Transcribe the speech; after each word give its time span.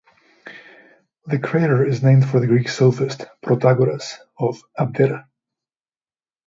The 1.27 1.37
crater 1.37 1.85
is 1.85 2.01
named 2.01 2.27
for 2.27 2.39
the 2.39 2.47
Greek 2.47 2.69
sophist 2.69 3.23
Protagoras 3.43 4.17
of 4.35 4.63
Abdera. 4.75 5.27